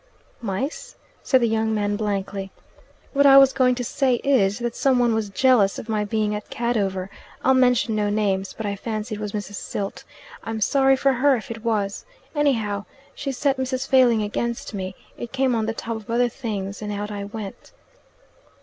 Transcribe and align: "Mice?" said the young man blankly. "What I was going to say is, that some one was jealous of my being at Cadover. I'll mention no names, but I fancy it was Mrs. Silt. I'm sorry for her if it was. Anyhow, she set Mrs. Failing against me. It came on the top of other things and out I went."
"Mice?" 0.41 0.95
said 1.21 1.41
the 1.41 1.47
young 1.47 1.75
man 1.75 1.95
blankly. 1.95 2.49
"What 3.13 3.27
I 3.27 3.37
was 3.37 3.53
going 3.53 3.75
to 3.75 3.83
say 3.83 4.15
is, 4.23 4.57
that 4.57 4.75
some 4.75 4.97
one 4.97 5.13
was 5.13 5.29
jealous 5.29 5.77
of 5.77 5.87
my 5.87 6.05
being 6.05 6.33
at 6.33 6.49
Cadover. 6.49 7.11
I'll 7.43 7.53
mention 7.53 7.95
no 7.95 8.09
names, 8.09 8.51
but 8.53 8.65
I 8.65 8.75
fancy 8.75 9.13
it 9.13 9.21
was 9.21 9.33
Mrs. 9.33 9.57
Silt. 9.61 10.03
I'm 10.43 10.59
sorry 10.59 10.95
for 10.95 11.13
her 11.13 11.35
if 11.35 11.51
it 11.51 11.63
was. 11.63 12.03
Anyhow, 12.33 12.85
she 13.13 13.31
set 13.31 13.57
Mrs. 13.57 13.87
Failing 13.87 14.23
against 14.23 14.73
me. 14.73 14.95
It 15.19 15.31
came 15.31 15.53
on 15.53 15.67
the 15.67 15.71
top 15.75 15.97
of 15.97 16.09
other 16.09 16.29
things 16.29 16.81
and 16.81 16.91
out 16.91 17.11
I 17.11 17.25
went." 17.25 17.71